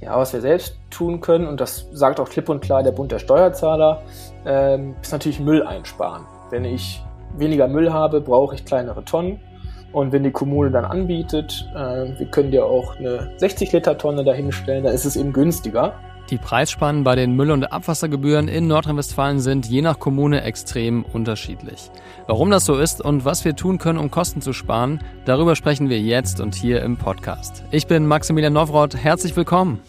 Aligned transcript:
Ja, 0.00 0.16
was 0.16 0.32
wir 0.32 0.40
selbst 0.40 0.76
tun 0.90 1.20
können, 1.20 1.46
und 1.46 1.60
das 1.60 1.86
sagt 1.92 2.20
auch 2.20 2.28
klipp 2.28 2.48
und 2.48 2.60
klar 2.60 2.82
der 2.82 2.92
Bund 2.92 3.12
der 3.12 3.18
Steuerzahler, 3.18 4.02
ähm, 4.46 4.94
ist 5.02 5.12
natürlich 5.12 5.40
Müll 5.40 5.62
einsparen. 5.62 6.24
Wenn 6.50 6.64
ich 6.64 7.02
weniger 7.36 7.68
Müll 7.68 7.92
habe, 7.92 8.20
brauche 8.20 8.54
ich 8.54 8.64
kleinere 8.64 9.04
Tonnen. 9.04 9.40
Und 9.92 10.12
wenn 10.12 10.22
die 10.22 10.30
Kommune 10.30 10.70
dann 10.70 10.84
anbietet, 10.84 11.68
äh, 11.74 12.18
wir 12.18 12.26
können 12.30 12.50
dir 12.50 12.64
auch 12.64 12.96
eine 12.96 13.36
60-Liter-Tonne 13.38 14.24
dahinstellen, 14.24 14.84
dann 14.84 14.94
ist 14.94 15.04
es 15.04 15.16
eben 15.16 15.32
günstiger. 15.32 15.94
Die 16.30 16.38
Preisspannen 16.38 17.02
bei 17.02 17.16
den 17.16 17.34
Müll- 17.34 17.50
und 17.50 17.72
Abwassergebühren 17.72 18.46
in 18.46 18.68
Nordrhein-Westfalen 18.68 19.40
sind 19.40 19.66
je 19.66 19.82
nach 19.82 19.98
Kommune 19.98 20.42
extrem 20.42 21.04
unterschiedlich. 21.04 21.90
Warum 22.28 22.50
das 22.50 22.64
so 22.64 22.78
ist 22.78 23.00
und 23.00 23.24
was 23.24 23.44
wir 23.44 23.56
tun 23.56 23.78
können, 23.78 23.98
um 23.98 24.12
Kosten 24.12 24.40
zu 24.40 24.52
sparen, 24.52 25.00
darüber 25.24 25.56
sprechen 25.56 25.88
wir 25.88 26.00
jetzt 26.00 26.40
und 26.40 26.54
hier 26.54 26.82
im 26.82 26.96
Podcast. 26.96 27.64
Ich 27.72 27.88
bin 27.88 28.06
Maximilian 28.06 28.52
Nowroth, 28.52 28.94
herzlich 28.94 29.34
willkommen. 29.34 29.80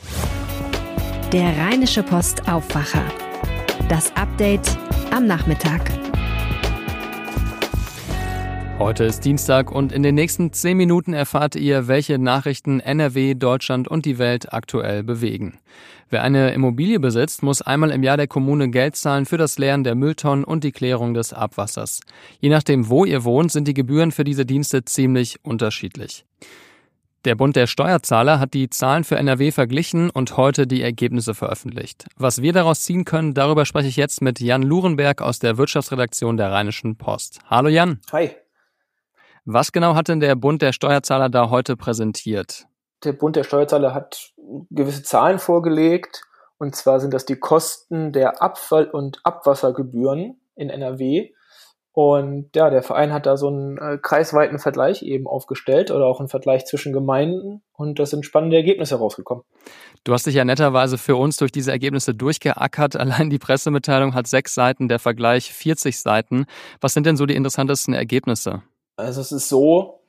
Der 1.31 1.55
Rheinische 1.58 2.02
Post 2.02 2.50
Aufwacher. 2.50 3.03
Das 3.88 4.12
Update 4.16 4.67
am 5.16 5.28
Nachmittag. 5.28 5.92
Heute 8.81 9.03
ist 9.03 9.26
Dienstag 9.26 9.71
und 9.71 9.91
in 9.91 10.02
den 10.02 10.16
nächsten 10.16 10.53
zehn 10.53 10.76
Minuten 10.76 11.13
erfahrt 11.13 11.55
ihr, 11.55 11.88
welche 11.88 12.17
Nachrichten 12.17 12.80
NRW, 12.80 13.35
Deutschland 13.35 13.88
und 13.88 14.05
die 14.05 14.17
Welt 14.17 14.52
aktuell 14.53 15.03
bewegen. 15.03 15.59
Wer 16.09 16.23
eine 16.23 16.52
Immobilie 16.52 16.99
besitzt, 16.99 17.44
muss 17.44 17.62
einmal 17.62 17.91
im 17.91 18.02
Jahr 18.02 18.17
der 18.17 18.25
Kommune 18.25 18.72
Geld 18.72 18.95
zahlen 18.95 19.27
für 19.27 19.38
das 19.38 19.59
Leeren 19.59 19.84
der 19.84 19.94
Mülltonnen 19.94 20.44
und 20.44 20.63
die 20.63 20.72
Klärung 20.72 21.13
des 21.13 21.31
Abwassers. 21.31 22.02
Je 22.39 22.49
nachdem, 22.49 22.89
wo 22.89 23.05
ihr 23.05 23.23
wohnt, 23.23 23.52
sind 23.52 23.67
die 23.67 23.75
Gebühren 23.75 24.12
für 24.12 24.23
diese 24.23 24.48
Dienste 24.48 24.84
ziemlich 24.84 25.38
unterschiedlich. 25.44 26.25
Der 27.23 27.36
Bund 27.36 27.55
der 27.55 27.67
Steuerzahler 27.67 28.39
hat 28.39 28.55
die 28.55 28.72
Zahlen 28.72 29.03
für 29.03 29.16
NRW 29.16 29.52
verglichen 29.52 30.09
und 30.09 30.38
heute 30.38 30.66
die 30.66 30.81
Ergebnisse 30.81 31.36
veröffentlicht. 31.36 32.08
Was 32.17 32.41
wir 32.41 32.52
daraus 32.52 32.81
ziehen 32.81 33.06
können, 33.06 33.36
darüber 33.36 33.66
spreche 33.66 33.89
ich 33.89 33.95
jetzt 33.95 34.23
mit 34.23 34.39
Jan 34.39 34.63
Lurenberg 34.63 35.22
aus 35.22 35.38
der 35.38 35.59
Wirtschaftsredaktion 35.59 36.36
der 36.36 36.52
Rheinischen 36.52 36.95
Post. 36.95 37.41
Hallo 37.47 37.69
Jan. 37.69 38.00
Hi. 38.11 38.31
Was 39.45 39.72
genau 39.72 39.95
hat 39.95 40.08
denn 40.08 40.20
der 40.20 40.36
Bund 40.36 40.61
der 40.61 40.72
Steuerzahler 40.72 41.30
da 41.30 41.50
heute 41.50 41.75
präsentiert? 41.75 42.67
Der 43.03 43.14
Bund 43.14 43.36
der 43.36 43.44
Steuerzahler 43.44 43.94
hat 43.94 44.34
gewisse 44.70 45.03
Zahlen 45.03 45.39
vorgelegt. 45.39 46.22
Und 46.59 46.75
zwar 46.75 47.00
sind 47.00 47.14
das 47.14 47.25
die 47.25 47.38
Kosten 47.38 48.14
der 48.14 48.44
Abfall- 48.44 48.89
und 48.89 49.19
Abwassergebühren 49.23 50.39
in 50.56 50.69
NRW. 50.69 51.31
Und 51.94 52.56
ja, 52.56 52.69
der 52.69 52.84
Verein 52.84 53.12
hat 53.12 53.25
da 53.25 53.36
so 53.36 53.47
einen 53.47 53.78
äh, 53.78 53.97
kreisweiten 54.02 54.59
Vergleich 54.59 55.02
eben 55.02 55.28
aufgestellt 55.28 55.92
oder 55.92 56.06
auch 56.06 56.19
einen 56.19 56.30
Vergleich 56.30 56.66
zwischen 56.66 56.94
Gemeinden 56.94 57.64
und 57.73 58.00
da 58.00 58.06
sind 58.06 58.25
spannende 58.25 58.56
Ergebnisse 58.56 58.95
rausgekommen. 58.95 59.44
Du 60.06 60.14
hast 60.14 60.25
dich 60.25 60.36
ja 60.36 60.45
netterweise 60.45 60.97
für 60.97 61.17
uns 61.17 61.36
durch 61.36 61.52
diese 61.52 61.72
Ergebnisse 61.72 62.16
durchgeackert. 62.16 62.95
Allein 63.00 63.30
die 63.30 63.39
Pressemitteilung 63.39 64.14
hat 64.14 64.28
sechs 64.28 64.53
Seiten, 64.53 64.88
der 64.88 65.00
Vergleich 65.00 65.52
40 65.52 66.00
Seiten. 66.00 66.45
Was 66.80 66.94
sind 66.94 67.06
denn 67.06 67.17
so 67.17 67.25
die 67.25 67.36
interessantesten 67.36 67.94
Ergebnisse? 67.94 68.62
Also 69.02 69.21
es 69.21 69.31
ist 69.31 69.49
so, 69.49 70.02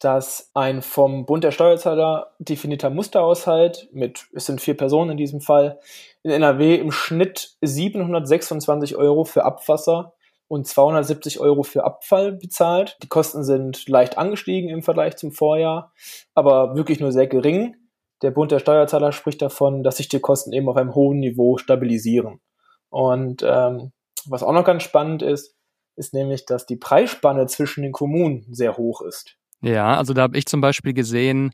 dass 0.00 0.50
ein 0.54 0.82
vom 0.82 1.26
Bund 1.26 1.44
der 1.44 1.50
Steuerzahler 1.50 2.32
definierter 2.38 2.90
Musterhaushalt 2.90 3.88
mit, 3.92 4.26
es 4.34 4.46
sind 4.46 4.60
vier 4.60 4.76
Personen 4.76 5.12
in 5.12 5.16
diesem 5.16 5.40
Fall, 5.40 5.78
in 6.22 6.30
NRW 6.30 6.76
im 6.76 6.90
Schnitt 6.90 7.56
726 7.60 8.96
Euro 8.96 9.24
für 9.24 9.44
Abwasser 9.44 10.14
und 10.48 10.66
270 10.66 11.38
Euro 11.38 11.62
für 11.62 11.84
Abfall 11.84 12.32
bezahlt. 12.32 12.96
Die 13.02 13.08
Kosten 13.08 13.44
sind 13.44 13.88
leicht 13.88 14.18
angestiegen 14.18 14.70
im 14.70 14.82
Vergleich 14.82 15.16
zum 15.16 15.32
Vorjahr, 15.32 15.92
aber 16.34 16.74
wirklich 16.74 16.98
nur 16.98 17.12
sehr 17.12 17.26
gering. 17.26 17.76
Der 18.22 18.30
Bund 18.30 18.50
der 18.50 18.58
Steuerzahler 18.58 19.12
spricht 19.12 19.42
davon, 19.42 19.82
dass 19.82 19.98
sich 19.98 20.08
die 20.08 20.18
Kosten 20.18 20.52
eben 20.52 20.68
auf 20.68 20.76
einem 20.76 20.94
hohen 20.94 21.20
Niveau 21.20 21.56
stabilisieren. 21.58 22.40
Und 22.88 23.42
ähm, 23.46 23.92
was 24.26 24.42
auch 24.42 24.52
noch 24.52 24.64
ganz 24.64 24.82
spannend 24.82 25.22
ist, 25.22 25.56
ist 25.96 26.14
nämlich, 26.14 26.46
dass 26.46 26.66
die 26.66 26.76
Preisspanne 26.76 27.46
zwischen 27.46 27.82
den 27.82 27.92
Kommunen 27.92 28.46
sehr 28.50 28.76
hoch 28.76 29.02
ist. 29.02 29.36
Ja, 29.62 29.96
also 29.96 30.14
da 30.14 30.22
habe 30.22 30.38
ich 30.38 30.46
zum 30.46 30.60
Beispiel 30.60 30.94
gesehen, 30.94 31.52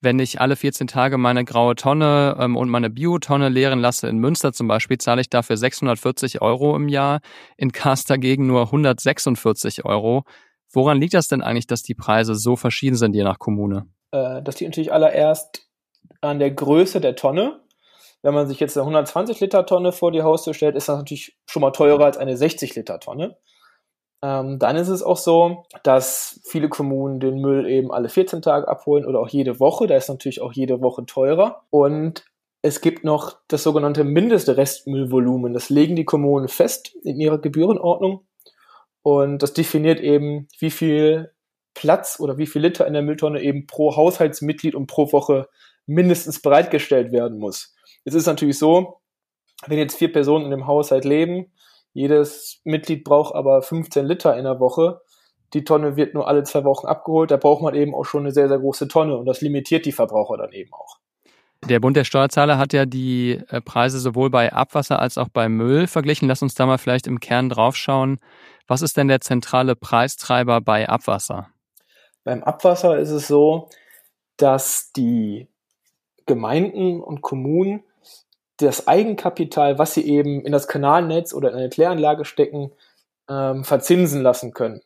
wenn 0.00 0.18
ich 0.18 0.40
alle 0.40 0.54
14 0.54 0.86
Tage 0.86 1.18
meine 1.18 1.44
graue 1.44 1.74
Tonne 1.74 2.36
ähm, 2.38 2.56
und 2.56 2.68
meine 2.68 2.90
Biotonne 2.90 3.48
leeren 3.48 3.80
lasse 3.80 4.08
in 4.08 4.18
Münster 4.18 4.52
zum 4.52 4.68
Beispiel, 4.68 4.98
zahle 4.98 5.20
ich 5.20 5.30
dafür 5.30 5.56
640 5.56 6.42
Euro 6.42 6.76
im 6.76 6.88
Jahr, 6.88 7.20
in 7.56 7.72
Kars 7.72 8.04
dagegen 8.04 8.46
nur 8.46 8.62
146 8.62 9.84
Euro. 9.84 10.24
Woran 10.70 11.00
liegt 11.00 11.14
das 11.14 11.28
denn 11.28 11.42
eigentlich, 11.42 11.66
dass 11.66 11.82
die 11.82 11.94
Preise 11.94 12.34
so 12.34 12.56
verschieden 12.56 12.96
sind 12.96 13.14
je 13.14 13.24
nach 13.24 13.38
Kommune? 13.38 13.86
Äh, 14.10 14.42
das 14.42 14.60
liegt 14.60 14.70
natürlich 14.70 14.92
allererst 14.92 15.68
an 16.20 16.38
der 16.38 16.50
Größe 16.50 17.00
der 17.00 17.16
Tonne. 17.16 17.60
Wenn 18.22 18.34
man 18.34 18.48
sich 18.48 18.58
jetzt 18.60 18.76
eine 18.76 18.82
120 18.84 19.40
Liter 19.40 19.66
Tonne 19.66 19.92
vor 19.92 20.10
die 20.10 20.22
Haustür 20.22 20.54
stellt, 20.54 20.76
ist 20.76 20.88
das 20.88 20.98
natürlich 20.98 21.36
schon 21.46 21.60
mal 21.60 21.72
teurer 21.72 22.04
als 22.04 22.16
eine 22.16 22.36
60 22.36 22.74
Liter 22.74 22.98
Tonne. 22.98 23.36
Ähm, 24.24 24.58
dann 24.58 24.76
ist 24.76 24.88
es 24.88 25.02
auch 25.02 25.18
so, 25.18 25.66
dass 25.82 26.40
viele 26.44 26.70
Kommunen 26.70 27.20
den 27.20 27.42
Müll 27.42 27.68
eben 27.68 27.92
alle 27.92 28.08
14 28.08 28.40
Tage 28.40 28.66
abholen 28.66 29.04
oder 29.04 29.20
auch 29.20 29.28
jede 29.28 29.60
Woche. 29.60 29.86
Da 29.86 29.96
ist 29.96 30.08
natürlich 30.08 30.40
auch 30.40 30.54
jede 30.54 30.80
Woche 30.80 31.04
teurer. 31.04 31.64
Und 31.68 32.24
es 32.62 32.80
gibt 32.80 33.04
noch 33.04 33.36
das 33.48 33.62
sogenannte 33.62 34.02
mindeste 34.02 34.56
Restmüllvolumen. 34.56 35.52
Das 35.52 35.68
legen 35.68 35.94
die 35.94 36.06
Kommunen 36.06 36.48
fest 36.48 36.96
in 37.02 37.20
ihrer 37.20 37.36
Gebührenordnung. 37.36 38.24
Und 39.02 39.42
das 39.42 39.52
definiert 39.52 40.00
eben, 40.00 40.48
wie 40.58 40.70
viel 40.70 41.34
Platz 41.74 42.18
oder 42.18 42.38
wie 42.38 42.46
viel 42.46 42.62
Liter 42.62 42.86
in 42.86 42.94
der 42.94 43.02
Mülltonne 43.02 43.42
eben 43.42 43.66
pro 43.66 43.94
Haushaltsmitglied 43.94 44.74
und 44.74 44.86
pro 44.86 45.12
Woche 45.12 45.50
mindestens 45.84 46.40
bereitgestellt 46.40 47.12
werden 47.12 47.38
muss. 47.38 47.74
Es 48.06 48.14
ist 48.14 48.24
natürlich 48.24 48.58
so, 48.58 49.00
wenn 49.66 49.76
jetzt 49.76 49.98
vier 49.98 50.10
Personen 50.10 50.46
in 50.46 50.50
dem 50.50 50.66
Haushalt 50.66 51.04
leben, 51.04 51.52
jedes 51.94 52.60
Mitglied 52.64 53.04
braucht 53.04 53.34
aber 53.34 53.62
15 53.62 54.04
Liter 54.04 54.36
in 54.36 54.44
der 54.44 54.60
Woche. 54.60 55.00
Die 55.54 55.64
Tonne 55.64 55.96
wird 55.96 56.12
nur 56.12 56.26
alle 56.26 56.42
zwei 56.42 56.64
Wochen 56.64 56.86
abgeholt. 56.86 57.30
Da 57.30 57.36
braucht 57.36 57.62
man 57.62 57.74
eben 57.74 57.94
auch 57.94 58.04
schon 58.04 58.24
eine 58.24 58.32
sehr, 58.32 58.48
sehr 58.48 58.58
große 58.58 58.88
Tonne 58.88 59.16
und 59.16 59.26
das 59.26 59.40
limitiert 59.40 59.86
die 59.86 59.92
Verbraucher 59.92 60.36
dann 60.36 60.52
eben 60.52 60.72
auch. 60.72 60.98
Der 61.68 61.80
Bund 61.80 61.96
der 61.96 62.04
Steuerzahler 62.04 62.58
hat 62.58 62.72
ja 62.74 62.84
die 62.84 63.40
äh, 63.48 63.60
Preise 63.62 63.98
sowohl 63.98 64.28
bei 64.28 64.52
Abwasser 64.52 64.98
als 64.98 65.16
auch 65.16 65.28
bei 65.28 65.48
Müll 65.48 65.86
verglichen. 65.86 66.28
Lass 66.28 66.42
uns 66.42 66.54
da 66.54 66.66
mal 66.66 66.76
vielleicht 66.76 67.06
im 67.06 67.20
Kern 67.20 67.48
draufschauen. 67.48 68.18
Was 68.66 68.82
ist 68.82 68.96
denn 68.96 69.08
der 69.08 69.20
zentrale 69.20 69.76
Preistreiber 69.76 70.60
bei 70.60 70.88
Abwasser? 70.88 71.48
Beim 72.24 72.42
Abwasser 72.42 72.98
ist 72.98 73.10
es 73.10 73.28
so, 73.28 73.70
dass 74.36 74.90
die 74.92 75.48
Gemeinden 76.26 77.00
und 77.00 77.22
Kommunen 77.22 77.84
das 78.58 78.86
Eigenkapital, 78.86 79.78
was 79.78 79.94
sie 79.94 80.06
eben 80.06 80.44
in 80.44 80.52
das 80.52 80.68
Kanalnetz 80.68 81.34
oder 81.34 81.50
in 81.50 81.56
eine 81.56 81.68
Kläranlage 81.68 82.24
stecken, 82.24 82.72
ähm, 83.28 83.64
verzinsen 83.64 84.22
lassen 84.22 84.52
können. 84.52 84.80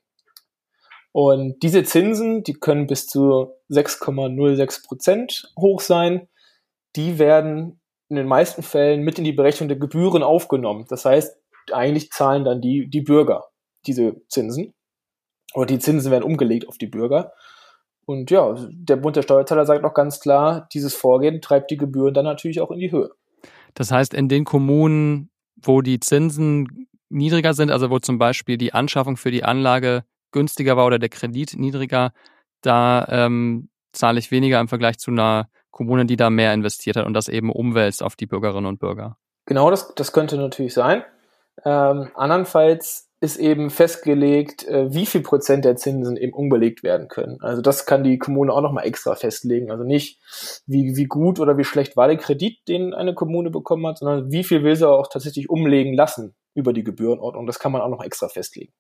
Und 1.12 1.62
diese 1.62 1.84
Zinsen, 1.84 2.42
die 2.44 2.54
können 2.54 2.86
bis 2.86 3.06
zu 3.06 3.52
6,06 3.70 4.86
Prozent 4.86 5.52
hoch 5.58 5.80
sein. 5.80 6.28
Die 6.96 7.18
werden 7.18 7.80
in 8.08 8.16
den 8.16 8.26
meisten 8.26 8.62
Fällen 8.62 9.02
mit 9.02 9.18
in 9.18 9.24
die 9.24 9.32
Berechnung 9.32 9.68
der 9.68 9.78
Gebühren 9.78 10.22
aufgenommen. 10.22 10.86
Das 10.88 11.04
heißt, 11.04 11.36
eigentlich 11.72 12.10
zahlen 12.10 12.44
dann 12.44 12.60
die, 12.60 12.88
die 12.88 13.02
Bürger 13.02 13.48
diese 13.86 14.16
Zinsen. 14.28 14.74
Oder 15.54 15.66
die 15.66 15.78
Zinsen 15.78 16.10
werden 16.10 16.24
umgelegt 16.24 16.68
auf 16.68 16.78
die 16.78 16.86
Bürger. 16.86 17.32
Und 18.04 18.30
ja, 18.30 18.54
der 18.70 18.96
Bund 18.96 19.16
der 19.16 19.22
Steuerzahler 19.22 19.66
sagt 19.66 19.84
auch 19.84 19.94
ganz 19.94 20.20
klar, 20.20 20.68
dieses 20.72 20.94
Vorgehen 20.94 21.42
treibt 21.42 21.70
die 21.70 21.76
Gebühren 21.76 22.14
dann 22.14 22.24
natürlich 22.24 22.60
auch 22.60 22.70
in 22.70 22.78
die 22.78 22.90
Höhe. 22.90 23.10
Das 23.74 23.90
heißt, 23.90 24.14
in 24.14 24.28
den 24.28 24.44
Kommunen, 24.44 25.30
wo 25.56 25.82
die 25.82 26.00
Zinsen 26.00 26.88
niedriger 27.08 27.54
sind, 27.54 27.70
also 27.70 27.90
wo 27.90 27.98
zum 27.98 28.18
Beispiel 28.18 28.58
die 28.58 28.74
Anschaffung 28.74 29.16
für 29.16 29.30
die 29.30 29.44
Anlage 29.44 30.04
günstiger 30.30 30.76
war 30.76 30.86
oder 30.86 30.98
der 30.98 31.08
Kredit 31.08 31.54
niedriger, 31.56 32.12
da 32.62 33.06
ähm, 33.08 33.70
zahle 33.92 34.18
ich 34.18 34.30
weniger 34.30 34.60
im 34.60 34.68
Vergleich 34.68 34.98
zu 34.98 35.10
einer 35.10 35.48
Kommune, 35.70 36.06
die 36.06 36.16
da 36.16 36.30
mehr 36.30 36.52
investiert 36.54 36.96
hat 36.96 37.06
und 37.06 37.14
das 37.14 37.28
eben 37.28 37.50
umwälzt 37.50 38.02
auf 38.02 38.16
die 38.16 38.26
Bürgerinnen 38.26 38.66
und 38.66 38.78
Bürger. 38.78 39.16
Genau, 39.46 39.70
das, 39.70 39.94
das 39.94 40.12
könnte 40.12 40.36
natürlich 40.36 40.74
sein. 40.74 41.04
Ähm, 41.64 42.10
andernfalls 42.14 43.07
ist 43.20 43.36
eben 43.36 43.70
festgelegt, 43.70 44.66
äh, 44.68 44.92
wie 44.92 45.06
viel 45.06 45.22
Prozent 45.22 45.64
der 45.64 45.76
Zinsen 45.76 46.16
eben 46.16 46.32
umgelegt 46.32 46.82
werden 46.82 47.08
können. 47.08 47.38
Also 47.40 47.62
das 47.62 47.84
kann 47.84 48.04
die 48.04 48.18
Kommune 48.18 48.52
auch 48.52 48.60
nochmal 48.60 48.86
extra 48.86 49.14
festlegen. 49.16 49.70
Also 49.70 49.84
nicht, 49.84 50.20
wie, 50.66 50.96
wie 50.96 51.06
gut 51.06 51.40
oder 51.40 51.58
wie 51.58 51.64
schlecht 51.64 51.96
war 51.96 52.06
der 52.06 52.16
Kredit, 52.16 52.58
den 52.68 52.94
eine 52.94 53.14
Kommune 53.14 53.50
bekommen 53.50 53.86
hat, 53.86 53.98
sondern 53.98 54.30
wie 54.30 54.44
viel 54.44 54.62
will 54.62 54.76
sie 54.76 54.88
auch 54.88 55.08
tatsächlich 55.08 55.50
umlegen 55.50 55.94
lassen 55.94 56.34
über 56.54 56.72
die 56.72 56.84
Gebührenordnung. 56.84 57.46
Das 57.46 57.58
kann 57.58 57.72
man 57.72 57.80
auch 57.80 57.88
noch 57.88 58.04
extra 58.04 58.28
festlegen. 58.28 58.72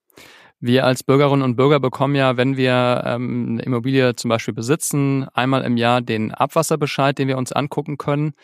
Wir 0.60 0.84
als 0.84 1.04
Bürgerinnen 1.04 1.42
und 1.42 1.54
Bürger 1.54 1.78
bekommen 1.78 2.16
ja, 2.16 2.36
wenn 2.36 2.56
wir 2.56 3.04
ähm, 3.06 3.46
eine 3.50 3.62
Immobilie 3.62 4.16
zum 4.16 4.28
Beispiel 4.28 4.54
besitzen, 4.54 5.28
einmal 5.32 5.62
im 5.62 5.76
Jahr 5.76 6.00
den 6.00 6.32
Abwasserbescheid, 6.32 7.16
den 7.16 7.28
wir 7.28 7.38
uns 7.38 7.52
angucken 7.52 7.96
können. 7.96 8.34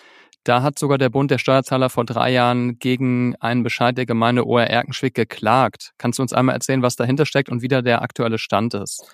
Da 0.44 0.62
hat 0.62 0.78
sogar 0.78 0.98
der 0.98 1.08
Bund 1.08 1.30
der 1.30 1.38
Steuerzahler 1.38 1.88
vor 1.88 2.04
drei 2.04 2.30
Jahren 2.30 2.78
gegen 2.78 3.34
einen 3.40 3.62
Bescheid 3.62 3.96
der 3.96 4.04
Gemeinde 4.04 4.46
OR 4.46 4.64
Erkenschwick 4.64 5.14
geklagt. 5.14 5.94
Kannst 5.96 6.18
du 6.18 6.22
uns 6.22 6.34
einmal 6.34 6.54
erzählen, 6.54 6.82
was 6.82 6.96
dahinter 6.96 7.24
steckt 7.24 7.48
und 7.48 7.62
wie 7.62 7.68
da 7.68 7.80
der 7.80 8.02
aktuelle 8.02 8.36
Stand 8.36 8.74
ist? 8.74 9.04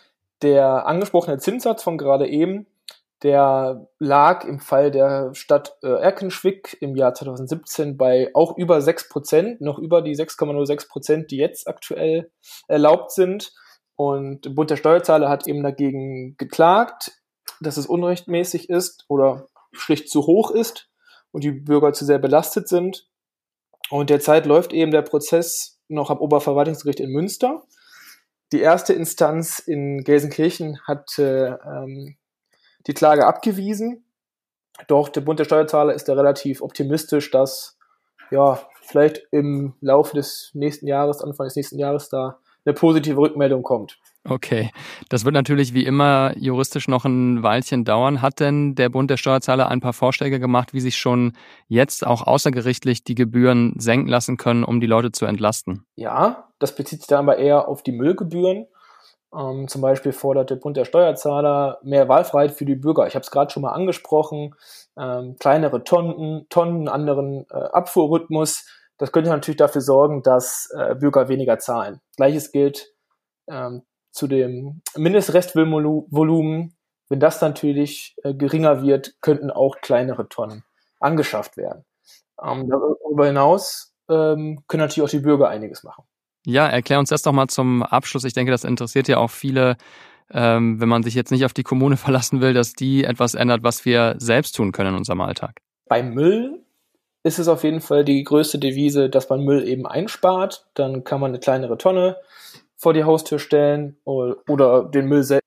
Der 0.43 0.87
angesprochene 0.87 1.39
Zinssatz 1.39 1.85
von 1.85 1.99
gerade 1.99 2.29
eben 2.29 2.67
der 3.23 3.87
lag 3.99 4.45
im 4.45 4.59
Fall 4.59 4.91
der 4.91 5.35
Stadt 5.35 5.77
äh, 5.83 5.89
Erkenschwick 5.89 6.79
im 6.81 6.97
Jahr 6.97 7.15
2017 7.15 7.97
bei 7.99 8.31
auch 8.35 8.57
über 8.57 8.81
6 8.81 9.11
Prozent, 9.11 9.61
noch 9.61 9.79
über 9.79 10.01
die 10.01 10.17
6,06 10.17 10.89
Prozent, 10.89 11.31
die 11.31 11.37
jetzt 11.37 11.69
aktuell 11.69 12.31
erlaubt 12.67 13.13
sind. 13.13 13.53
Und 13.95 14.55
Bund 14.55 14.71
der 14.71 14.77
Steuerzahler 14.77 15.29
hat 15.29 15.47
eben 15.47 15.63
dagegen 15.63 16.37
geklagt, 16.39 17.13
dass 17.61 17.77
es 17.77 17.87
unrechtmäßig 17.87 18.71
ist 18.71 19.05
oder 19.09 19.49
schlicht 19.73 20.09
zu 20.09 20.27
hoch 20.27 20.51
ist 20.51 20.90
und 21.33 21.45
die 21.45 21.53
Bürger 21.53 21.93
zu 21.93 22.05
sehr 22.05 22.19
belastet 22.19 22.69
sind. 22.69 23.09
Und 23.91 24.11
derzeit 24.11 24.47
läuft 24.47 24.73
eben 24.73 24.91
der 24.91 25.03
Prozess 25.03 25.81
noch 25.89 26.11
am 26.11 26.19
Oberverwaltungsgericht 26.19 27.01
in 27.01 27.11
Münster. 27.11 27.63
Die 28.53 28.61
erste 28.61 28.93
Instanz 28.93 29.59
in 29.59 30.03
Gelsenkirchen 30.03 30.81
hat 30.87 31.19
äh, 31.19 31.51
ähm, 31.51 32.17
die 32.87 32.95
Klage 32.95 33.27
abgewiesen. 33.27 34.05
Doch 34.89 35.09
der 35.09 35.21
Bund 35.21 35.39
der 35.39 35.45
Steuerzahler 35.45 35.95
ist 35.95 36.09
da 36.09 36.15
relativ 36.15 36.63
optimistisch, 36.63 37.31
dass 37.31 37.79
ja 38.31 38.61
vielleicht 38.83 39.27
im 39.31 39.75
Laufe 39.81 40.17
des 40.17 40.51
nächsten 40.55 40.87
Jahres, 40.87 41.21
Anfang 41.21 41.47
des 41.47 41.57
nächsten 41.57 41.79
Jahres 41.79 42.09
da 42.09 42.39
eine 42.65 42.75
positive 42.75 43.21
Rückmeldung 43.21 43.63
kommt. 43.63 43.99
Okay, 44.29 44.71
das 45.09 45.25
wird 45.25 45.35
natürlich 45.35 45.73
wie 45.73 45.85
immer 45.85 46.35
juristisch 46.37 46.89
noch 46.89 47.07
ein 47.07 47.43
Weilchen 47.43 47.85
dauern. 47.85 48.21
Hat 48.21 48.39
denn 48.39 48.75
der 48.75 48.91
Bund 48.91 49.11
der 49.11 49.17
Steuerzahler 49.17 49.69
ein 49.69 49.81
paar 49.81 49.95
Vorschläge 49.95 50.39
gemacht, 50.39 50.75
wie 50.75 50.81
sich 50.81 50.99
schon 50.99 51.33
jetzt 51.69 52.07
auch 52.07 52.27
außergerichtlich 52.27 53.03
die 53.03 53.15
Gebühren 53.15 53.75
senken 53.79 54.09
lassen 54.09 54.37
können, 54.37 54.63
um 54.63 54.81
die 54.81 54.87
Leute 54.87 55.11
zu 55.11 55.25
entlasten? 55.25 55.87
Ja, 55.97 56.51
das 56.59 56.75
bezieht 56.75 57.01
sich 57.01 57.09
dann 57.09 57.21
aber 57.21 57.39
eher 57.39 57.67
auf 57.67 57.83
die 57.83 57.93
Müllgebühren. 57.93 58.67
Ähm, 59.35 59.69
zum 59.69 59.81
Beispiel 59.81 60.13
fordert 60.13 60.51
der 60.51 60.57
Bund 60.57 60.77
der 60.77 60.85
Steuerzahler 60.85 61.79
mehr 61.83 62.09
Wahlfreiheit 62.09 62.53
für 62.53 62.67
die 62.67 62.75
Bürger. 62.75 63.07
Ich 63.07 63.15
habe 63.15 63.23
es 63.23 63.31
gerade 63.31 63.51
schon 63.51 63.63
mal 63.63 63.73
angesprochen. 63.73 64.55
Ähm, 64.99 65.37
kleinere 65.39 65.83
Tonnen, 65.83 66.47
Tonnen, 66.51 66.89
anderen 66.89 67.47
äh, 67.51 67.55
Abfuhrrhythmus. 67.55 68.67
Das 68.99 69.13
könnte 69.13 69.31
natürlich 69.31 69.57
dafür 69.57 69.81
sorgen, 69.81 70.23
dass 70.23 70.69
äh, 70.77 70.95
Bürger 70.95 71.29
weniger 71.29 71.59
zahlen. 71.59 72.01
Gleiches 72.17 72.53
gilt 72.53 72.93
ähm, 73.49 73.83
zu 74.11 74.27
dem 74.27 74.83
Mindestrestvolumen. 74.97 76.77
Wenn 77.09 77.21
das 77.21 77.41
natürlich 77.41 78.15
äh, 78.23 78.35
geringer 78.35 78.83
wird, 78.83 79.15
könnten 79.21 79.51
auch 79.51 79.81
kleinere 79.81 80.29
Tonnen 80.29 80.65
angeschafft 81.01 81.57
werden. 81.57 81.85
Ähm, 82.43 82.69
darüber 82.69 83.27
hinaus 83.27 83.93
ähm, 84.09 84.63
können 84.69 84.83
natürlich 84.83 85.03
auch 85.07 85.11
die 85.11 85.21
Bürger 85.21 85.49
einiges 85.49 85.83
machen. 85.83 86.05
Ja, 86.47 86.67
erklär 86.67 86.99
uns 86.99 87.11
das 87.11 87.23
doch 87.23 87.33
mal 87.33 87.49
zum 87.49 87.83
Abschluss. 87.83 88.25
Ich 88.25 88.33
denke, 88.33 88.53
das 88.53 88.65
interessiert 88.65 89.09
ja 89.09 89.19
auch 89.19 89.31
viele, 89.31 89.77
ähm, 90.31 90.81
wenn 90.81 90.89
man 90.89 91.03
sich 91.03 91.15
jetzt 91.15 91.31
nicht 91.31 91.45
auf 91.45 91.53
die 91.53 91.63
Kommune 91.63 91.97
verlassen 91.99 92.41
will, 92.41 92.55
dass 92.55 92.75
die 92.75 93.05
etwas 93.05 93.35
ändert, 93.35 93.63
was 93.63 93.85
wir 93.85 94.15
selbst 94.19 94.57
tun 94.57 94.73
können 94.73 94.91
in 94.91 94.97
unserem 94.97 95.21
Alltag. 95.21 95.61
Beim 95.89 96.15
Müll 96.15 96.65
ist 97.23 97.39
es 97.39 97.49
auf 97.49 97.65
jeden 97.65 97.81
Fall 97.81 98.05
die 98.05 98.25
größte 98.25 98.59
Devise, 98.59 99.11
dass 99.11 99.29
man 99.29 99.45
Müll 99.45 99.69
eben 99.69 99.87
einspart. 99.87 100.67
Dann 100.75 101.05
kann 101.05 101.21
man 101.21 101.33
eine 101.33 101.41
kleinere 101.41 101.77
Tonne 101.77 102.17
vor 102.81 102.95
die 102.95 103.05
Haustür 103.05 103.39
stellen 103.39 103.99
oder, 104.05 104.85
den 104.85 105.07
Müll 105.07 105.23
selbst. 105.23 105.45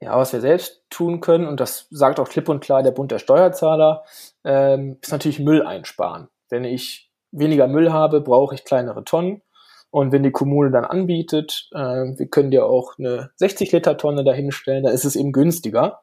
Ja, 0.00 0.18
was 0.18 0.32
wir 0.32 0.40
selbst 0.40 0.82
tun 0.90 1.20
können, 1.20 1.46
und 1.46 1.60
das 1.60 1.86
sagt 1.90 2.20
auch 2.20 2.28
klipp 2.28 2.48
und 2.48 2.60
klar 2.60 2.82
der 2.82 2.90
Bund 2.90 3.10
der 3.10 3.20
Steuerzahler, 3.20 4.04
ähm, 4.44 4.98
ist 5.00 5.12
natürlich 5.12 5.38
Müll 5.38 5.62
einsparen. 5.62 6.28
Wenn 6.50 6.64
ich 6.64 7.10
weniger 7.30 7.68
Müll 7.68 7.92
habe, 7.92 8.20
brauche 8.20 8.54
ich 8.54 8.64
kleinere 8.64 9.04
Tonnen. 9.04 9.42
Und 9.90 10.10
wenn 10.10 10.24
die 10.24 10.32
Kommune 10.32 10.72
dann 10.72 10.84
anbietet, 10.84 11.70
äh, 11.72 11.78
wir 11.78 12.26
können 12.26 12.50
dir 12.50 12.66
auch 12.66 12.98
eine 12.98 13.30
60 13.36 13.70
Liter 13.72 13.96
Tonne 13.96 14.24
dahinstellen, 14.24 14.82
dann 14.82 14.92
ist 14.92 15.04
es 15.04 15.16
eben 15.16 15.32
günstiger. 15.32 16.02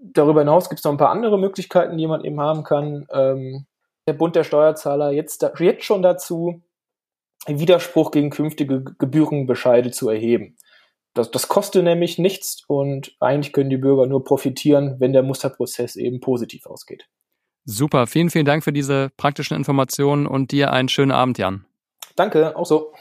Darüber 0.00 0.40
hinaus 0.40 0.68
gibt 0.68 0.80
es 0.80 0.84
noch 0.84 0.92
ein 0.92 0.98
paar 0.98 1.10
andere 1.10 1.38
Möglichkeiten, 1.38 1.96
die 1.96 2.06
man 2.06 2.22
eben 2.22 2.38
haben 2.40 2.64
kann. 2.64 3.06
Ähm, 3.10 3.66
der 4.08 4.14
Bund 4.14 4.34
der 4.34 4.44
Steuerzahler 4.44 5.12
jetzt, 5.12 5.46
jetzt 5.60 5.84
schon 5.84 6.02
dazu, 6.02 6.62
Widerspruch 7.46 8.10
gegen 8.10 8.30
künftige 8.30 8.82
Gebührenbescheide 8.82 9.90
zu 9.90 10.08
erheben. 10.08 10.56
Das, 11.14 11.30
das 11.30 11.48
kostet 11.48 11.84
nämlich 11.84 12.18
nichts 12.18 12.62
und 12.66 13.14
eigentlich 13.20 13.52
können 13.52 13.70
die 13.70 13.76
Bürger 13.76 14.06
nur 14.06 14.24
profitieren, 14.24 14.96
wenn 14.98 15.12
der 15.12 15.22
Musterprozess 15.22 15.96
eben 15.96 16.20
positiv 16.20 16.66
ausgeht. 16.66 17.08
Super, 17.64 18.06
vielen, 18.06 18.30
vielen 18.30 18.46
Dank 18.46 18.64
für 18.64 18.72
diese 18.72 19.10
praktischen 19.16 19.56
Informationen 19.56 20.26
und 20.26 20.52
dir 20.52 20.72
einen 20.72 20.88
schönen 20.88 21.12
Abend, 21.12 21.38
Jan. 21.38 21.66
Danke, 22.16 22.56
auch 22.56 22.66
so. 22.66 22.92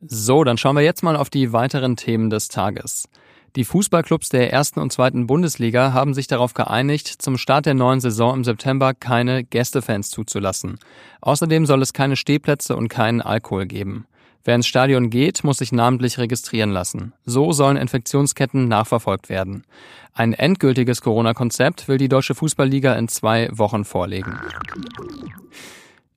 So, 0.00 0.44
dann 0.44 0.58
schauen 0.58 0.76
wir 0.76 0.82
jetzt 0.82 1.02
mal 1.02 1.16
auf 1.16 1.30
die 1.30 1.52
weiteren 1.52 1.96
Themen 1.96 2.30
des 2.30 2.48
Tages. 2.48 3.08
Die 3.56 3.64
Fußballclubs 3.64 4.28
der 4.28 4.52
ersten 4.52 4.80
und 4.80 4.92
zweiten 4.92 5.26
Bundesliga 5.26 5.94
haben 5.94 6.12
sich 6.12 6.26
darauf 6.26 6.52
geeinigt, 6.52 7.08
zum 7.08 7.38
Start 7.38 7.64
der 7.64 7.72
neuen 7.72 8.00
Saison 8.00 8.34
im 8.34 8.44
September 8.44 8.92
keine 8.92 9.44
Gästefans 9.44 10.10
zuzulassen. 10.10 10.78
Außerdem 11.22 11.64
soll 11.64 11.80
es 11.80 11.94
keine 11.94 12.16
Stehplätze 12.16 12.76
und 12.76 12.88
keinen 12.88 13.22
Alkohol 13.22 13.64
geben. 13.64 14.06
Wer 14.44 14.56
ins 14.56 14.66
Stadion 14.66 15.08
geht, 15.08 15.42
muss 15.42 15.56
sich 15.56 15.72
namentlich 15.72 16.18
registrieren 16.18 16.70
lassen. 16.70 17.14
So 17.24 17.52
sollen 17.52 17.78
Infektionsketten 17.78 18.68
nachverfolgt 18.68 19.30
werden. 19.30 19.64
Ein 20.12 20.34
endgültiges 20.34 21.00
Corona-Konzept 21.00 21.88
will 21.88 21.96
die 21.96 22.08
Deutsche 22.10 22.34
Fußballliga 22.34 22.92
in 22.94 23.08
zwei 23.08 23.48
Wochen 23.52 23.86
vorlegen. 23.86 24.38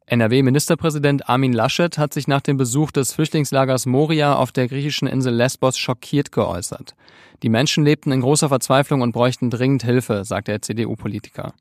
NRW-Ministerpräsident 0.10 1.30
Armin 1.30 1.54
Laschet 1.54 2.00
hat 2.00 2.16
sich 2.16 2.28
nach 2.28 2.42
dem 2.42 2.58
Besuch 2.58 2.90
des 2.90 3.14
Flüchtlingslagers 3.14 3.86
Moria 3.86 4.34
auf 4.38 4.52
der 4.52 4.68
griechischen 4.68 5.08
Insel 5.08 5.36
Lesbos 5.36 5.78
schockiert 5.78 6.32
geäußert. 6.32 6.96
Die 7.44 7.50
Menschen 7.50 7.86
lebten 7.86 8.12
in 8.12 8.22
großer 8.22 8.50
Verzweiflung 8.50 9.02
und 9.02 9.12
bräuchten 9.12 9.52
dringend 9.52 9.84
Hilfe, 9.84 10.26
sagt 10.26 10.48
der 10.48 10.64
CDU-Politiker. 10.64 11.54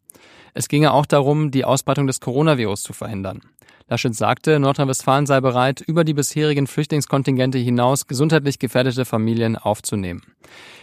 Es 0.58 0.66
ginge 0.66 0.92
auch 0.92 1.06
darum, 1.06 1.52
die 1.52 1.64
Ausbreitung 1.64 2.08
des 2.08 2.18
Coronavirus 2.18 2.82
zu 2.82 2.92
verhindern. 2.92 3.42
Laschet 3.86 4.12
sagte, 4.12 4.58
Nordrhein-Westfalen 4.58 5.24
sei 5.24 5.40
bereit, 5.40 5.80
über 5.80 6.02
die 6.02 6.14
bisherigen 6.14 6.66
Flüchtlingskontingente 6.66 7.58
hinaus 7.58 8.08
gesundheitlich 8.08 8.58
gefährdete 8.58 9.04
Familien 9.04 9.54
aufzunehmen. 9.54 10.20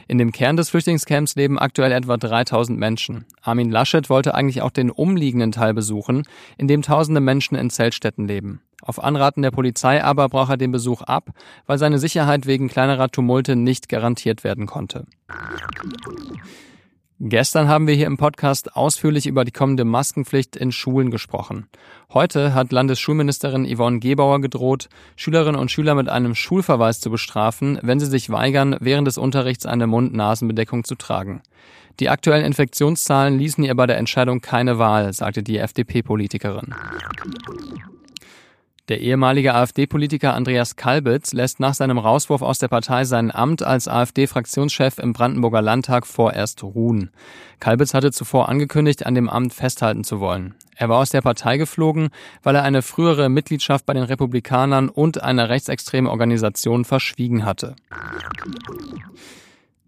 In 0.07 0.17
dem 0.17 0.31
Kern 0.31 0.55
des 0.55 0.69
Flüchtlingscamps 0.69 1.35
leben 1.35 1.59
aktuell 1.59 1.91
etwa 1.91 2.15
3000 2.15 2.79
Menschen. 2.79 3.25
Armin 3.41 3.69
Laschet 3.69 4.09
wollte 4.09 4.33
eigentlich 4.33 4.61
auch 4.61 4.71
den 4.71 4.91
umliegenden 4.91 5.51
Teil 5.51 5.73
besuchen, 5.73 6.23
in 6.57 6.69
dem 6.69 6.81
tausende 6.81 7.19
Menschen 7.19 7.55
in 7.55 7.69
Zeltstätten 7.69 8.29
leben. 8.29 8.61
Auf 8.81 9.03
Anraten 9.03 9.41
der 9.41 9.51
Polizei 9.51 10.01
aber 10.01 10.29
brach 10.29 10.51
er 10.51 10.57
den 10.57 10.71
Besuch 10.71 11.01
ab, 11.01 11.31
weil 11.65 11.79
seine 11.79 11.99
Sicherheit 11.99 12.45
wegen 12.45 12.69
kleinerer 12.69 13.09
Tumulte 13.09 13.57
nicht 13.57 13.89
garantiert 13.89 14.45
werden 14.45 14.67
konnte. 14.67 15.05
Gestern 17.21 17.69
haben 17.69 17.87
wir 17.87 17.95
hier 17.95 18.07
im 18.07 18.17
Podcast 18.17 18.75
ausführlich 18.75 19.25
über 19.25 19.45
die 19.45 19.53
kommende 19.53 19.85
Maskenpflicht 19.85 20.57
in 20.57 20.73
Schulen 20.73 21.11
gesprochen. 21.11 21.67
Heute 22.13 22.53
hat 22.53 22.73
Landesschulministerin 22.73 23.65
Yvonne 23.65 23.99
Gebauer 23.99 24.41
gedroht, 24.41 24.89
Schülerinnen 25.15 25.59
und 25.59 25.71
Schüler 25.71 25.95
mit 25.95 26.09
einem 26.09 26.35
Schulverweis 26.35 26.99
zu 26.99 27.09
bestrafen, 27.09 27.79
wenn 27.81 28.01
sie 28.01 28.07
sich 28.07 28.29
weigern, 28.29 28.75
während 28.81 29.07
des 29.07 29.17
Unterrichts 29.17 29.65
eine 29.65 29.87
Mund-Nasen-Bedeckung 29.87 30.83
zu 30.83 30.95
tragen. 30.95 31.41
Die 32.01 32.09
aktuellen 32.09 32.43
Infektionszahlen 32.43 33.39
ließen 33.39 33.63
ihr 33.63 33.75
bei 33.75 33.87
der 33.87 33.97
Entscheidung 33.97 34.41
keine 34.41 34.77
Wahl, 34.77 35.13
sagte 35.13 35.41
die 35.41 35.57
FDP-Politikerin. 35.57 36.75
Der 38.87 39.01
ehemalige 39.01 39.55
AfD-Politiker 39.55 40.35
Andreas 40.35 40.75
Kalbitz 40.75 41.33
lässt 41.33 41.59
nach 41.59 41.73
seinem 41.73 41.97
Rauswurf 41.97 42.43
aus 42.43 42.59
der 42.59 42.67
Partei 42.67 43.03
sein 43.03 43.33
Amt 43.33 43.63
als 43.63 43.87
AfD-Fraktionschef 43.87 44.99
im 44.99 45.11
Brandenburger 45.11 45.63
Landtag 45.63 46.05
vorerst 46.05 46.61
ruhen. 46.61 47.09
Kalbitz 47.59 47.95
hatte 47.95 48.11
zuvor 48.11 48.47
angekündigt, 48.47 49.07
an 49.07 49.15
dem 49.15 49.27
Amt 49.27 49.55
festhalten 49.55 50.03
zu 50.03 50.19
wollen. 50.19 50.53
Er 50.75 50.87
war 50.87 50.99
aus 50.99 51.09
der 51.09 51.21
Partei 51.21 51.57
geflogen, 51.57 52.09
weil 52.43 52.53
er 52.53 52.61
eine 52.61 52.83
frühere 52.83 53.27
Mitgliedschaft 53.27 53.87
bei 53.87 53.93
den 53.93 54.03
Republikanern 54.03 54.89
und 54.89 55.23
einer 55.23 55.49
rechtsextremen 55.49 56.09
Organisation 56.09 56.85
verschwiegen 56.85 57.43
hatte. 57.43 57.75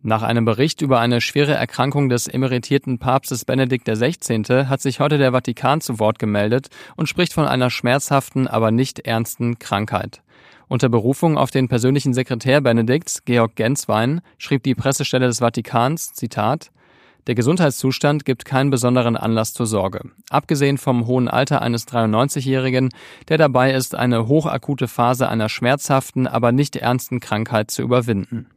Nach 0.07 0.23
einem 0.23 0.45
Bericht 0.45 0.81
über 0.81 1.01
eine 1.01 1.19
schwere 1.19 1.55
Erkrankung 1.55 2.07
des 2.07 2.29
emeritierten 2.29 2.97
Papstes 2.97 3.43
Benedikt 3.43 3.89
XVI. 3.89 4.67
hat 4.67 4.79
sich 4.79 5.01
heute 5.01 5.17
der 5.17 5.33
Vatikan 5.33 5.81
zu 5.81 5.99
Wort 5.99 6.17
gemeldet 6.17 6.69
und 6.95 7.09
spricht 7.09 7.33
von 7.33 7.45
einer 7.45 7.69
schmerzhaften, 7.69 8.47
aber 8.47 8.71
nicht 8.71 8.99
ernsten 8.99 9.59
Krankheit. 9.59 10.21
Unter 10.69 10.87
Berufung 10.87 11.37
auf 11.37 11.51
den 11.51 11.67
persönlichen 11.67 12.13
Sekretär 12.13 12.61
Benedikts, 12.61 13.25
Georg 13.25 13.57
Genswein, 13.57 14.21
schrieb 14.37 14.63
die 14.63 14.75
Pressestelle 14.75 15.27
des 15.27 15.39
Vatikans, 15.39 16.13
Zitat, 16.13 16.71
der 17.27 17.36
Gesundheitszustand 17.36 18.25
gibt 18.25 18.46
keinen 18.46 18.69
besonderen 18.69 19.17
Anlass 19.17 19.53
zur 19.53 19.67
Sorge. 19.67 20.10
Abgesehen 20.29 20.77
vom 20.77 21.05
hohen 21.07 21.27
Alter 21.27 21.62
eines 21.62 21.88
93-Jährigen, 21.88 22.89
der 23.27 23.38
dabei 23.38 23.74
ist, 23.74 23.96
eine 23.96 24.27
hochakute 24.27 24.88
Phase 24.88 25.27
einer 25.27 25.50
schmerzhaften, 25.50 26.25
aber 26.25 26.51
nicht 26.53 26.77
ernsten 26.77 27.19
Krankheit 27.19 27.69
zu 27.69 27.81
überwinden. 27.81 28.48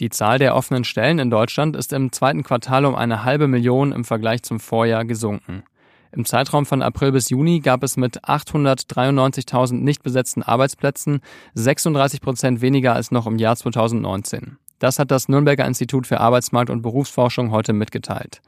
Die 0.00 0.10
Zahl 0.10 0.38
der 0.38 0.54
offenen 0.54 0.84
Stellen 0.84 1.18
in 1.18 1.30
Deutschland 1.30 1.74
ist 1.74 1.92
im 1.92 2.12
zweiten 2.12 2.44
Quartal 2.44 2.84
um 2.84 2.94
eine 2.94 3.24
halbe 3.24 3.48
Million 3.48 3.90
im 3.90 4.04
Vergleich 4.04 4.44
zum 4.44 4.60
Vorjahr 4.60 5.04
gesunken. 5.04 5.64
Im 6.12 6.24
Zeitraum 6.24 6.64
von 6.64 6.80
April 6.82 7.12
bis 7.12 7.28
Juni 7.28 7.60
gab 7.60 7.82
es 7.82 7.96
mit 7.96 8.24
893.000 8.24 9.74
nicht 9.74 10.02
besetzten 10.04 10.42
Arbeitsplätzen 10.42 11.20
36 11.54 12.20
Prozent 12.20 12.60
weniger 12.60 12.94
als 12.94 13.10
noch 13.10 13.26
im 13.26 13.38
Jahr 13.38 13.56
2019. 13.56 14.58
Das 14.78 14.98
hat 14.98 15.10
das 15.10 15.28
Nürnberger 15.28 15.66
Institut 15.66 16.06
für 16.06 16.20
Arbeitsmarkt 16.20 16.70
und 16.70 16.82
Berufsforschung 16.82 17.50
heute 17.50 17.72
mitgeteilt. 17.72 18.40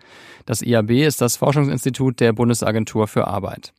Das 0.46 0.62
IAB 0.62 0.90
ist 0.90 1.20
das 1.20 1.36
Forschungsinstitut 1.36 2.20
der 2.20 2.32
Bundesagentur 2.32 3.08
für 3.08 3.26
Arbeit. 3.26 3.72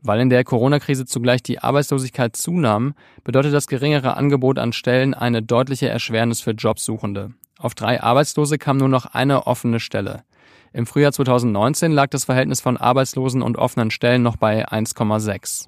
Weil 0.00 0.20
in 0.20 0.30
der 0.30 0.44
Corona-Krise 0.44 1.06
zugleich 1.06 1.42
die 1.42 1.58
Arbeitslosigkeit 1.58 2.36
zunahm, 2.36 2.94
bedeutet 3.24 3.52
das 3.52 3.66
geringere 3.66 4.16
Angebot 4.16 4.58
an 4.58 4.72
Stellen 4.72 5.12
eine 5.14 5.42
deutliche 5.42 5.88
Erschwernis 5.88 6.40
für 6.40 6.52
Jobsuchende. 6.52 7.32
Auf 7.58 7.74
drei 7.74 8.00
Arbeitslose 8.00 8.58
kam 8.58 8.76
nur 8.76 8.88
noch 8.88 9.06
eine 9.06 9.48
offene 9.48 9.80
Stelle. 9.80 10.22
Im 10.72 10.86
Frühjahr 10.86 11.12
2019 11.12 11.92
lag 11.92 12.08
das 12.08 12.24
Verhältnis 12.24 12.60
von 12.60 12.76
Arbeitslosen 12.76 13.42
und 13.42 13.56
offenen 13.56 13.90
Stellen 13.90 14.22
noch 14.22 14.36
bei 14.36 14.68
1,6. 14.68 15.66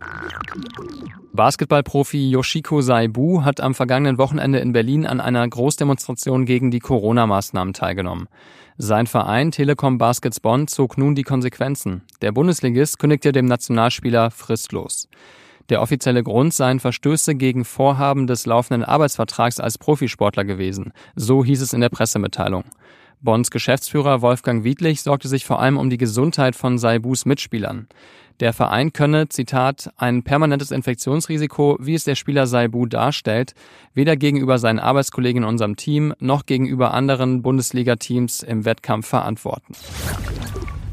Basketballprofi 1.32 2.30
Yoshiko 2.30 2.80
Saibu 2.82 3.44
hat 3.44 3.60
am 3.60 3.74
vergangenen 3.74 4.18
Wochenende 4.18 4.58
in 4.58 4.72
Berlin 4.72 5.06
an 5.06 5.20
einer 5.20 5.46
Großdemonstration 5.48 6.44
gegen 6.44 6.70
die 6.70 6.80
Corona-Maßnahmen 6.80 7.72
teilgenommen. 7.72 8.28
Sein 8.76 9.06
Verein 9.06 9.50
Telekom 9.50 9.98
Baskets 9.98 10.40
Bonn 10.40 10.66
zog 10.66 10.98
nun 10.98 11.14
die 11.14 11.22
Konsequenzen. 11.22 12.02
Der 12.20 12.32
Bundesligist 12.32 12.98
kündigte 12.98 13.32
dem 13.32 13.46
Nationalspieler 13.46 14.30
fristlos. 14.30 15.08
Der 15.70 15.80
offizielle 15.80 16.24
Grund 16.24 16.52
seien 16.52 16.80
Verstöße 16.80 17.36
gegen 17.36 17.64
Vorhaben 17.64 18.26
des 18.26 18.44
laufenden 18.44 18.84
Arbeitsvertrags 18.84 19.60
als 19.60 19.78
Profisportler 19.78 20.44
gewesen. 20.44 20.92
So 21.14 21.44
hieß 21.44 21.62
es 21.62 21.72
in 21.72 21.80
der 21.80 21.90
Pressemitteilung. 21.90 22.64
Bonds 23.22 23.50
Geschäftsführer 23.50 24.22
Wolfgang 24.22 24.64
Wiedlich 24.64 25.02
sorgte 25.02 25.28
sich 25.28 25.44
vor 25.44 25.60
allem 25.60 25.76
um 25.76 25.90
die 25.90 25.98
Gesundheit 25.98 26.56
von 26.56 26.78
Saibus 26.78 27.26
Mitspielern. 27.26 27.86
Der 28.40 28.54
Verein 28.54 28.94
könne, 28.94 29.28
Zitat, 29.28 29.90
ein 29.98 30.22
permanentes 30.22 30.70
Infektionsrisiko, 30.70 31.76
wie 31.78 31.94
es 31.94 32.04
der 32.04 32.14
Spieler 32.14 32.46
Saibu 32.46 32.86
darstellt, 32.86 33.52
weder 33.92 34.16
gegenüber 34.16 34.58
seinen 34.58 34.78
Arbeitskollegen 34.78 35.42
in 35.42 35.48
unserem 35.48 35.76
Team 35.76 36.14
noch 36.18 36.46
gegenüber 36.46 36.94
anderen 36.94 37.42
Bundesliga-Teams 37.42 38.42
im 38.42 38.64
Wettkampf 38.64 39.06
verantworten. 39.06 39.74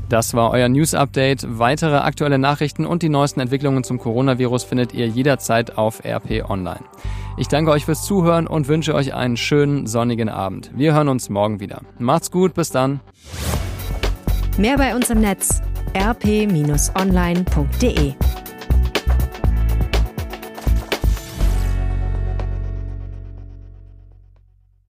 Das 0.10 0.34
war 0.34 0.52
euer 0.52 0.70
News 0.70 0.94
Update. 0.94 1.46
Weitere 1.60 1.98
aktuelle 1.98 2.38
Nachrichten 2.38 2.86
und 2.86 3.04
die 3.04 3.10
neuesten 3.10 3.42
Entwicklungen 3.42 3.84
zum 3.84 3.98
Coronavirus 4.00 4.64
findet 4.64 4.94
ihr 4.94 5.08
jederzeit 5.08 5.78
auf 5.78 6.04
RP 6.06 6.50
Online. 6.50 6.80
Ich 7.38 7.50
danke 7.50 7.72
euch 7.72 7.86
fürs 7.86 8.06
Zuhören 8.06 8.48
und 8.48 8.68
wünsche 8.68 8.96
euch 8.96 9.14
einen 9.14 9.38
schönen 9.38 9.86
sonnigen 9.86 10.30
Abend. 10.30 10.72
Wir 10.76 10.94
hören 10.94 11.10
uns 11.10 11.30
morgen 11.30 11.60
wieder. 11.60 11.82
Macht's 12.00 12.32
gut, 12.32 12.54
bis 12.54 12.70
dann. 12.70 13.02
Mehr 14.58 14.78
bei 14.78 14.96
uns 14.96 15.10
im 15.10 15.20
Netz 15.20 15.62
rp-online.de 15.96 16.54